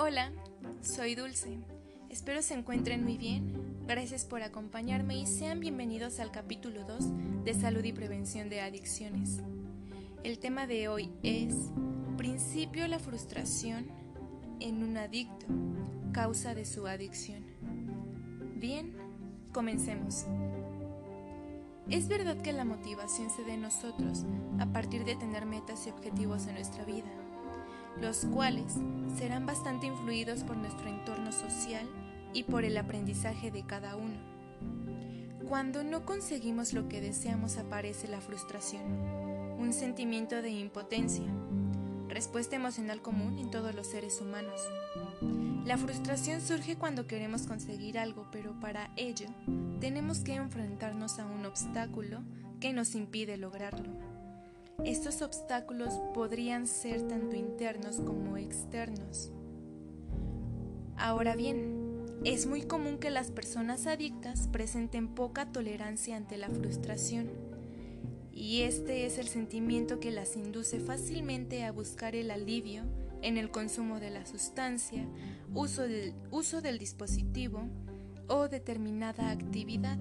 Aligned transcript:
Hola, 0.00 0.30
soy 0.80 1.16
Dulce. 1.16 1.58
Espero 2.08 2.40
se 2.40 2.54
encuentren 2.54 3.02
muy 3.02 3.18
bien. 3.18 3.82
Gracias 3.84 4.24
por 4.24 4.44
acompañarme 4.44 5.18
y 5.18 5.26
sean 5.26 5.58
bienvenidos 5.58 6.20
al 6.20 6.30
capítulo 6.30 6.84
2 6.84 7.44
de 7.44 7.52
Salud 7.52 7.82
y 7.82 7.92
Prevención 7.92 8.48
de 8.48 8.60
Adicciones. 8.60 9.40
El 10.22 10.38
tema 10.38 10.68
de 10.68 10.86
hoy 10.86 11.10
es 11.24 11.52
Principio 12.16 12.86
la 12.86 13.00
frustración 13.00 13.88
en 14.60 14.84
un 14.84 14.96
adicto, 14.98 15.46
causa 16.12 16.54
de 16.54 16.64
su 16.64 16.86
adicción. 16.86 17.44
Bien, 18.54 18.94
comencemos. 19.52 20.26
Es 21.90 22.06
verdad 22.06 22.40
que 22.40 22.52
la 22.52 22.64
motivación 22.64 23.30
se 23.30 23.42
da 23.42 23.54
en 23.54 23.62
nosotros 23.62 24.24
a 24.60 24.66
partir 24.66 25.04
de 25.04 25.16
tener 25.16 25.44
metas 25.44 25.88
y 25.88 25.90
objetivos 25.90 26.46
en 26.46 26.54
nuestra 26.54 26.84
vida 26.84 27.27
los 28.00 28.26
cuales 28.26 28.74
serán 29.16 29.46
bastante 29.46 29.86
influidos 29.86 30.44
por 30.44 30.56
nuestro 30.56 30.88
entorno 30.88 31.32
social 31.32 31.86
y 32.32 32.44
por 32.44 32.64
el 32.64 32.76
aprendizaje 32.76 33.50
de 33.50 33.64
cada 33.64 33.96
uno. 33.96 34.16
Cuando 35.48 35.82
no 35.82 36.04
conseguimos 36.04 36.72
lo 36.72 36.88
que 36.88 37.00
deseamos 37.00 37.56
aparece 37.56 38.06
la 38.06 38.20
frustración, 38.20 38.82
un 39.58 39.72
sentimiento 39.72 40.42
de 40.42 40.50
impotencia, 40.50 41.24
respuesta 42.08 42.56
emocional 42.56 43.00
común 43.00 43.38
en 43.38 43.50
todos 43.50 43.74
los 43.74 43.86
seres 43.86 44.20
humanos. 44.20 44.60
La 45.64 45.76
frustración 45.76 46.40
surge 46.40 46.76
cuando 46.76 47.06
queremos 47.06 47.46
conseguir 47.46 47.98
algo, 47.98 48.26
pero 48.30 48.58
para 48.60 48.90
ello 48.96 49.28
tenemos 49.80 50.20
que 50.20 50.34
enfrentarnos 50.34 51.18
a 51.18 51.26
un 51.26 51.44
obstáculo 51.46 52.20
que 52.60 52.72
nos 52.72 52.94
impide 52.94 53.36
lograrlo. 53.36 54.07
Estos 54.84 55.22
obstáculos 55.22 55.94
podrían 56.14 56.66
ser 56.66 57.02
tanto 57.02 57.34
internos 57.34 57.96
como 57.96 58.36
externos. 58.36 59.32
Ahora 60.96 61.34
bien, 61.34 62.06
es 62.24 62.46
muy 62.46 62.62
común 62.62 62.98
que 62.98 63.10
las 63.10 63.30
personas 63.30 63.86
adictas 63.86 64.48
presenten 64.48 65.08
poca 65.08 65.50
tolerancia 65.50 66.16
ante 66.16 66.36
la 66.36 66.48
frustración, 66.48 67.28
y 68.32 68.62
este 68.62 69.04
es 69.04 69.18
el 69.18 69.26
sentimiento 69.26 69.98
que 69.98 70.12
las 70.12 70.36
induce 70.36 70.78
fácilmente 70.78 71.64
a 71.64 71.72
buscar 71.72 72.14
el 72.14 72.30
alivio 72.30 72.84
en 73.20 73.36
el 73.36 73.50
consumo 73.50 73.98
de 73.98 74.10
la 74.10 74.26
sustancia, 74.26 75.04
uso 75.54 75.82
del, 75.82 76.14
uso 76.30 76.60
del 76.60 76.78
dispositivo 76.78 77.68
o 78.28 78.48
determinada 78.48 79.30
actividad. 79.30 79.98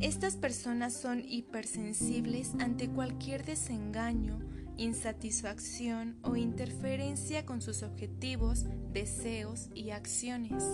Estas 0.00 0.36
personas 0.36 0.94
son 0.94 1.22
hipersensibles 1.26 2.52
ante 2.58 2.88
cualquier 2.88 3.44
desengaño, 3.44 4.40
insatisfacción 4.76 6.18
o 6.22 6.36
interferencia 6.36 7.46
con 7.46 7.62
sus 7.62 7.82
objetivos, 7.82 8.66
deseos 8.92 9.68
y 9.74 9.90
acciones. 9.90 10.64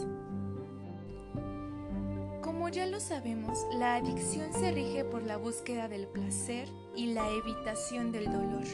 Como 2.43 2.69
ya 2.69 2.87
lo 2.87 3.01
sabemos, 3.01 3.59
la 3.75 3.97
adicción 3.97 4.53
se 4.53 4.73
rige 4.73 5.05
por 5.05 5.23
la 5.23 5.37
búsqueda 5.37 5.89
del 5.89 6.07
placer 6.07 6.69
y 6.97 7.13
la 7.13 7.29
evitación 7.31 8.13
del 8.13 8.27
dolor. 8.27 8.65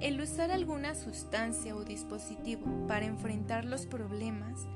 El 0.00 0.20
usar 0.20 0.50
alguna 0.50 0.94
sustancia 0.94 1.74
o 1.74 1.84
dispositivo 1.84 2.86
para 2.86 3.06
enfrentar 3.06 3.64
los 3.64 3.86
problemas 3.86 4.66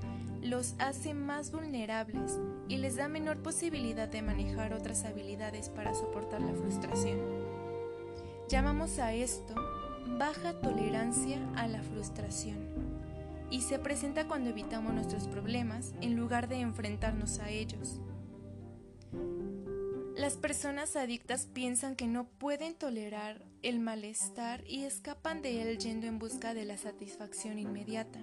los 0.43 0.75
hace 0.79 1.15
más 1.15 1.51
vulnerables 1.51 2.39
y 2.69 2.77
les 2.77 2.97
da 2.97 3.09
menor 3.09 3.39
posibilidad 3.43 4.09
de 4.09 4.23
manejar 4.23 4.73
otras 4.73 5.05
habilidades 5.05 5.69
para 5.69 5.95
soportar 5.95 6.41
la 6.41 6.55
frustración. 6.55 7.19
Llamamos 8.49 8.99
a 8.99 9.13
esto 9.13 9.55
baja 10.19 10.59
tolerancia 10.61 11.39
a 11.55 11.69
la 11.69 11.83
frustración 11.83 12.59
y 13.51 13.63
se 13.63 13.79
presenta 13.79 14.27
cuando 14.27 14.51
evitamos 14.51 14.95
nuestros 14.95 15.27
problemas 15.27 15.93
en 16.01 16.17
lugar 16.17 16.49
de 16.49 16.61
enfrentarnos 16.61 17.39
a 17.41 17.51
ellos. 17.51 18.01
Las 20.17 20.37
personas 20.37 20.97
adictas 20.97 21.47
piensan 21.47 21.95
que 21.95 22.09
no 22.09 22.27
pueden 22.27 22.75
tolerar 22.75 23.45
el 23.63 23.79
malestar 23.79 24.65
y 24.67 24.85
escapan 24.85 25.43
de 25.43 25.63
él 25.63 25.79
yendo 25.79 26.07
en 26.07 26.19
busca 26.19 26.55
de 26.55 26.65
la 26.65 26.77
satisfacción 26.77 27.59
inmediata. 27.59 28.21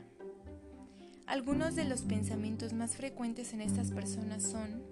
Algunos 1.28 1.75
de 1.75 1.86
los 1.86 2.03
pensamientos 2.03 2.74
más 2.74 2.96
frecuentes 2.96 3.53
en 3.53 3.62
estas 3.62 3.90
personas 3.90 4.44
son, 4.44 4.84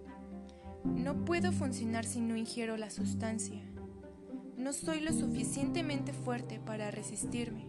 no 0.84 1.26
puedo 1.26 1.52
funcionar 1.52 2.06
si 2.06 2.22
no 2.22 2.36
ingiero 2.36 2.76
la 2.76 2.90
sustancia, 2.90 3.62
no 4.58 4.74
soy 4.74 5.00
lo 5.02 5.14
suficientemente 5.14 6.12
fuerte 6.12 6.60
para 6.60 6.90
resistirme, 6.90 7.68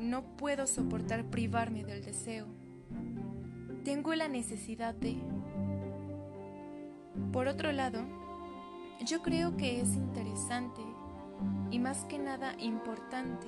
no 0.00 0.36
puedo 0.36 0.66
soportar 0.66 1.26
privarme 1.26 1.84
del 1.84 2.02
deseo, 2.02 2.46
tengo 3.84 4.14
la 4.14 4.28
necesidad 4.28 4.94
de... 4.94 5.18
Por 7.30 7.46
otro 7.46 7.72
lado, 7.72 8.00
yo 9.04 9.20
creo 9.20 9.56
que 9.58 9.82
es 9.82 9.94
interesante 9.94 10.80
y 11.70 11.78
más 11.78 12.04
que 12.04 12.18
nada 12.18 12.54
importante 12.58 13.46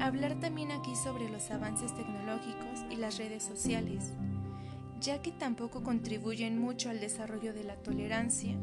hablar 0.00 0.38
también 0.40 0.70
aquí 0.72 0.96
sobre 0.96 1.28
los 1.28 1.50
avances 1.50 1.94
tecnológicos 1.94 2.80
y 2.90 2.96
las 2.96 3.18
redes 3.18 3.42
sociales, 3.42 4.12
ya 5.00 5.22
que 5.22 5.32
tampoco 5.32 5.82
contribuyen 5.82 6.58
mucho 6.58 6.90
al 6.90 7.00
desarrollo 7.00 7.52
de 7.52 7.64
la 7.64 7.76
tolerancia 7.76 8.56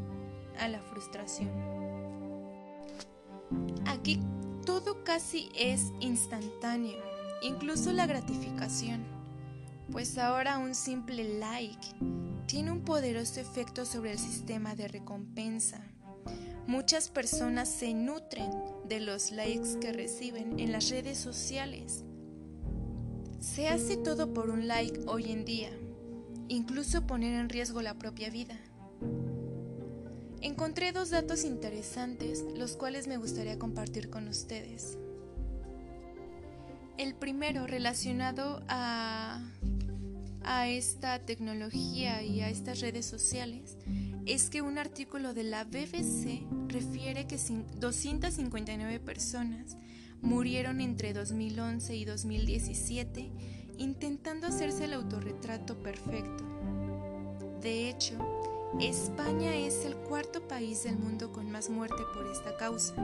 a 0.59 0.67
la 0.67 0.79
frustración. 0.81 1.49
Aquí 3.85 4.19
todo 4.65 5.03
casi 5.03 5.49
es 5.57 5.91
instantáneo, 5.99 6.99
incluso 7.41 7.91
la 7.93 8.05
gratificación, 8.05 9.03
pues 9.91 10.17
ahora 10.17 10.57
un 10.57 10.75
simple 10.75 11.39
like 11.39 11.87
tiene 12.45 12.71
un 12.71 12.81
poderoso 12.81 13.39
efecto 13.39 13.85
sobre 13.85 14.11
el 14.11 14.19
sistema 14.19 14.75
de 14.75 14.87
recompensa 14.87 15.81
Muchas 16.67 17.09
personas 17.09 17.69
se 17.69 17.93
nutren 17.93 18.51
de 18.87 18.99
los 18.99 19.31
likes 19.31 19.79
que 19.79 19.91
reciben 19.91 20.59
en 20.59 20.71
las 20.71 20.89
redes 20.89 21.17
sociales. 21.17 22.03
Se 23.39 23.67
hace 23.67 23.97
todo 23.97 24.33
por 24.33 24.49
un 24.49 24.67
like 24.67 25.01
hoy 25.07 25.31
en 25.31 25.43
día, 25.45 25.71
incluso 26.47 27.07
poner 27.07 27.33
en 27.33 27.49
riesgo 27.49 27.81
la 27.81 27.95
propia 27.95 28.29
vida. 28.29 28.55
Encontré 30.41 30.91
dos 30.91 31.09
datos 31.09 31.43
interesantes, 31.43 32.45
los 32.55 32.75
cuales 32.75 33.07
me 33.07 33.17
gustaría 33.17 33.59
compartir 33.59 34.09
con 34.09 34.27
ustedes. 34.27 34.97
El 36.97 37.15
primero 37.15 37.67
relacionado 37.67 38.63
a, 38.67 39.43
a 40.43 40.67
esta 40.67 41.19
tecnología 41.19 42.23
y 42.23 42.41
a 42.41 42.49
estas 42.49 42.81
redes 42.81 43.05
sociales 43.05 43.77
es 44.25 44.49
que 44.49 44.61
un 44.61 44.77
artículo 44.77 45.33
de 45.33 45.43
la 45.43 45.63
BBC 45.63 46.43
refiere 46.67 47.27
que 47.27 47.37
259 47.79 48.99
personas 48.99 49.77
murieron 50.21 50.81
entre 50.81 51.13
2011 51.13 51.95
y 51.95 52.05
2017 52.05 53.31
intentando 53.77 54.47
hacerse 54.47 54.85
el 54.85 54.93
autorretrato 54.93 55.81
perfecto. 55.81 56.43
De 57.61 57.89
hecho, 57.89 58.13
España 58.79 59.55
es 59.55 59.85
el 59.85 59.95
cuarto 59.95 60.47
país 60.47 60.83
del 60.83 60.97
mundo 60.97 61.31
con 61.31 61.51
más 61.51 61.69
muerte 61.69 62.03
por 62.13 62.27
esta 62.27 62.55
causa. 62.57 62.95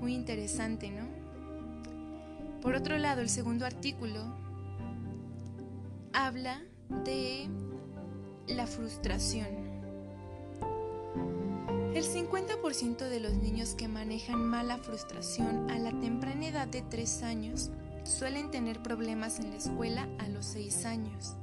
Muy 0.00 0.14
interesante, 0.14 0.90
¿no? 0.90 1.08
Por 2.60 2.74
otro 2.74 2.96
lado, 2.98 3.20
el 3.20 3.28
segundo 3.28 3.66
artículo 3.66 4.44
habla 6.14 6.62
de 7.04 7.48
la 8.46 8.66
frustración. 8.66 9.64
El 11.94 12.04
50% 12.04 13.08
de 13.08 13.20
los 13.20 13.34
niños 13.34 13.74
que 13.74 13.88
manejan 13.88 14.44
mala 14.44 14.78
frustración 14.78 15.70
a 15.70 15.78
la 15.78 15.90
temprana 16.00 16.46
edad 16.46 16.68
de 16.68 16.82
3 16.82 17.22
años 17.24 17.70
suelen 18.04 18.50
tener 18.50 18.82
problemas 18.82 19.38
en 19.38 19.50
la 19.50 19.56
escuela 19.56 20.08
a 20.18 20.28
los 20.28 20.46
6 20.46 20.84
años 20.86 21.34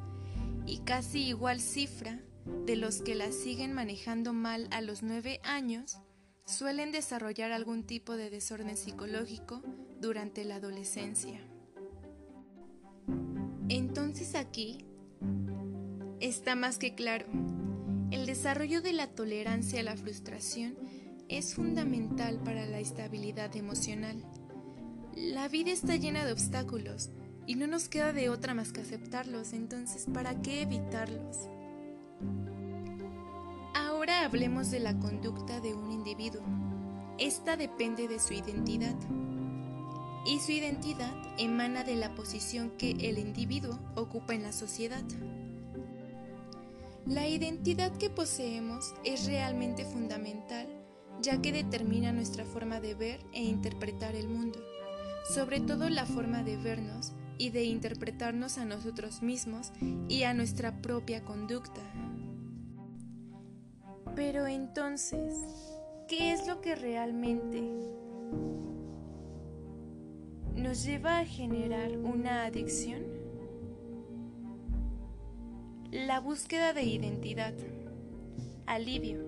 y 0.65 0.79
casi 0.79 1.23
igual 1.23 1.59
cifra 1.59 2.19
de 2.65 2.75
los 2.75 3.01
que 3.01 3.15
la 3.15 3.31
siguen 3.31 3.73
manejando 3.73 4.33
mal 4.33 4.67
a 4.71 4.81
los 4.81 5.03
9 5.03 5.39
años 5.43 5.99
suelen 6.45 6.91
desarrollar 6.91 7.51
algún 7.51 7.85
tipo 7.85 8.15
de 8.15 8.29
desorden 8.29 8.77
psicológico 8.77 9.61
durante 9.99 10.43
la 10.43 10.55
adolescencia. 10.55 11.50
Entonces 13.73 14.35
aquí 14.35 14.85
Está 16.19 16.55
más 16.55 16.77
que 16.77 16.93
claro, 16.93 17.25
el 18.11 18.27
desarrollo 18.27 18.83
de 18.83 18.93
la 18.93 19.07
tolerancia 19.07 19.79
a 19.79 19.83
la 19.83 19.97
frustración 19.97 20.75
es 21.29 21.55
fundamental 21.55 22.37
para 22.43 22.67
la 22.67 22.79
estabilidad 22.79 23.55
emocional. 23.55 24.23
La 25.15 25.47
vida 25.47 25.71
está 25.71 25.95
llena 25.95 26.23
de 26.23 26.31
obstáculos 26.31 27.09
y 27.47 27.55
no 27.55 27.65
nos 27.65 27.89
queda 27.89 28.13
de 28.13 28.29
otra 28.29 28.53
más 28.53 28.71
que 28.71 28.81
aceptarlos, 28.81 29.51
entonces 29.53 30.05
¿para 30.13 30.39
qué 30.43 30.61
evitarlos? 30.61 31.37
Ahora 33.73 34.23
hablemos 34.23 34.69
de 34.69 34.79
la 34.79 34.99
conducta 34.99 35.59
de 35.59 35.73
un 35.73 35.91
individuo. 35.91 36.43
Esta 37.17 37.57
depende 37.57 38.07
de 38.07 38.19
su 38.19 38.33
identidad. 38.33 38.95
Y 40.25 40.39
su 40.39 40.51
identidad 40.51 41.13
emana 41.37 41.83
de 41.83 41.95
la 41.95 42.13
posición 42.15 42.71
que 42.77 42.91
el 42.91 43.17
individuo 43.17 43.79
ocupa 43.95 44.33
en 44.33 44.43
la 44.43 44.51
sociedad. 44.51 45.03
La 47.05 47.27
identidad 47.27 47.91
que 47.97 48.09
poseemos 48.09 48.93
es 49.03 49.25
realmente 49.25 49.85
fundamental 49.85 50.81
ya 51.21 51.41
que 51.41 51.51
determina 51.51 52.11
nuestra 52.11 52.45
forma 52.45 52.79
de 52.79 52.95
ver 52.95 53.19
e 53.33 53.43
interpretar 53.43 54.15
el 54.15 54.27
mundo, 54.27 54.59
sobre 55.33 55.59
todo 55.59 55.89
la 55.89 56.05
forma 56.05 56.43
de 56.43 56.57
vernos 56.57 57.13
y 57.37 57.51
de 57.51 57.63
interpretarnos 57.63 58.57
a 58.57 58.65
nosotros 58.65 59.21
mismos 59.21 59.71
y 60.07 60.23
a 60.23 60.33
nuestra 60.33 60.81
propia 60.81 61.23
conducta. 61.23 61.81
Pero 64.15 64.47
entonces, 64.47 65.37
¿qué 66.07 66.33
es 66.33 66.47
lo 66.47 66.61
que 66.61 66.75
realmente 66.75 67.61
nos 70.55 70.83
lleva 70.83 71.19
a 71.19 71.25
generar 71.25 71.97
una 71.97 72.45
adicción? 72.45 73.03
La 75.91 76.19
búsqueda 76.19 76.73
de 76.73 76.83
identidad, 76.83 77.53
alivio, 78.65 79.19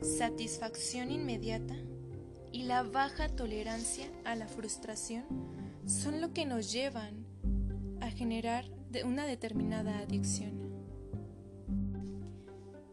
satisfacción 0.00 1.10
inmediata 1.10 1.76
y 2.50 2.64
la 2.64 2.82
baja 2.82 3.28
tolerancia 3.28 4.06
a 4.24 4.34
la 4.34 4.46
frustración 4.46 5.24
son 5.86 6.20
lo 6.20 6.32
que 6.32 6.46
nos 6.46 6.72
llevan 6.72 7.26
a 8.00 8.10
generar 8.10 8.64
una 9.04 9.26
determinada 9.26 9.98
adicción. 9.98 10.52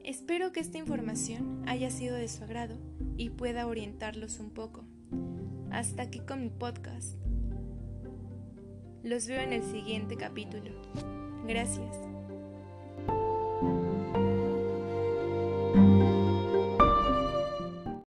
Espero 0.03 0.51
que 0.51 0.59
esta 0.59 0.77
información 0.77 1.63
haya 1.67 1.91
sido 1.91 2.15
de 2.15 2.27
su 2.27 2.43
agrado 2.43 2.77
y 3.17 3.29
pueda 3.29 3.67
orientarlos 3.67 4.39
un 4.39 4.49
poco. 4.49 4.83
Hasta 5.71 6.03
aquí 6.03 6.19
con 6.19 6.41
mi 6.41 6.49
podcast. 6.49 7.15
Los 9.03 9.27
veo 9.27 9.39
en 9.39 9.53
el 9.53 9.63
siguiente 9.63 10.17
capítulo. 10.17 10.71
Gracias. 11.47 11.95